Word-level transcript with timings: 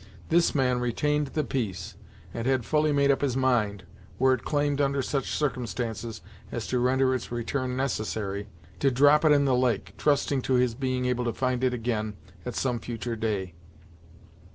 This 0.29 0.55
man 0.55 0.79
retained 0.79 1.27
the 1.27 1.43
piece, 1.43 1.93
and 2.33 2.47
had 2.47 2.65
fully 2.65 2.91
made 2.91 3.11
up 3.11 3.21
his 3.21 3.37
mind, 3.37 3.83
were 4.17 4.33
it 4.33 4.43
claimed 4.43 4.81
under 4.81 5.03
such 5.03 5.29
circumstances 5.29 6.21
as 6.51 6.65
to 6.69 6.79
render 6.79 7.13
its 7.13 7.31
return 7.31 7.77
necessary, 7.77 8.47
to 8.79 8.89
drop 8.89 9.23
it 9.25 9.31
in 9.31 9.45
the 9.45 9.53
lake, 9.55 9.93
trusting 9.99 10.41
to 10.41 10.55
his 10.55 10.73
being 10.73 11.05
able 11.05 11.25
to 11.25 11.33
find 11.33 11.63
it 11.63 11.71
again 11.75 12.15
at 12.47 12.55
some 12.55 12.79
future 12.79 13.15
day. 13.15 13.53